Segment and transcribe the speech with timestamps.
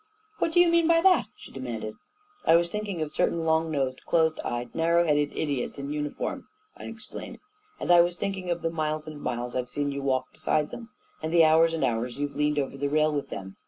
[0.39, 1.93] "What do you mean by that?" she demanded.
[2.39, 6.47] 44 1 was thinking of certain long nosed, close eyed, narrow headed idiots in uniform,"
[6.75, 7.37] I explained.
[7.79, 10.89] "And I was thinking of the miles and miles I've seen you walk beside them;
[11.21, 13.57] and the hours and hours you've leaned over the rail with them.